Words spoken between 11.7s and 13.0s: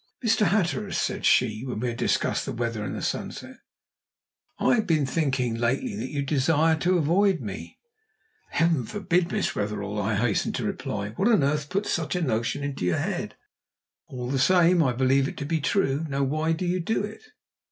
such a notion into your